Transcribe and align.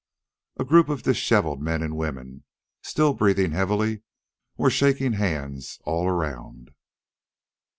A 0.57 0.65
group 0.65 0.89
of 0.89 1.03
disheveled 1.03 1.61
men 1.61 1.83
and 1.83 1.95
women, 1.95 2.43
still 2.81 3.13
breathing 3.13 3.51
heavily, 3.51 4.01
were 4.57 4.71
shaking 4.71 5.13
hands 5.13 5.77
all 5.83 6.07
around. 6.07 6.71